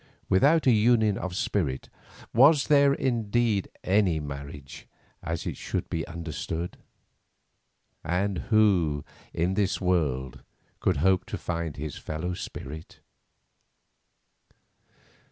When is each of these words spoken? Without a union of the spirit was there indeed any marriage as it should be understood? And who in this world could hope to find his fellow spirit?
Without 0.29 0.65
a 0.65 0.71
union 0.71 1.15
of 1.15 1.29
the 1.29 1.35
spirit 1.35 1.87
was 2.33 2.69
there 2.69 2.91
indeed 2.91 3.69
any 3.83 4.19
marriage 4.19 4.87
as 5.21 5.45
it 5.45 5.55
should 5.55 5.87
be 5.91 6.07
understood? 6.07 6.77
And 8.03 8.39
who 8.49 9.05
in 9.31 9.53
this 9.53 9.79
world 9.79 10.41
could 10.79 10.97
hope 11.05 11.27
to 11.27 11.37
find 11.37 11.77
his 11.77 11.99
fellow 11.99 12.33
spirit? 12.33 12.99